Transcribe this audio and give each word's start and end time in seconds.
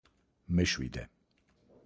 მეშვიდე. 0.59 1.05